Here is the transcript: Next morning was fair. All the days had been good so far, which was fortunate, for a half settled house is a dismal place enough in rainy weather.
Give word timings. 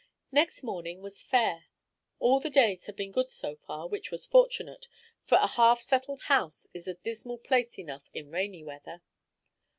Next 0.31 0.63
morning 0.63 1.03
was 1.03 1.21
fair. 1.21 1.65
All 2.17 2.39
the 2.39 2.49
days 2.49 2.87
had 2.87 2.95
been 2.95 3.11
good 3.11 3.29
so 3.29 3.55
far, 3.55 3.87
which 3.87 4.09
was 4.09 4.25
fortunate, 4.25 4.87
for 5.25 5.37
a 5.39 5.45
half 5.45 5.79
settled 5.79 6.21
house 6.21 6.67
is 6.73 6.87
a 6.87 6.95
dismal 6.95 7.37
place 7.37 7.77
enough 7.77 8.09
in 8.11 8.31
rainy 8.31 8.63
weather. 8.63 9.03